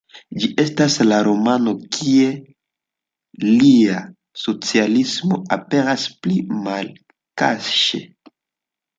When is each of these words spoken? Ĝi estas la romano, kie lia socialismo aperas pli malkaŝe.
Ĝi 0.43 0.47
estas 0.61 0.93
la 1.07 1.17
romano, 1.25 1.73
kie 1.97 2.29
lia 3.43 3.99
socialismo 4.43 5.37
aperas 5.59 6.07
pli 6.23 6.39
malkaŝe. 6.63 8.01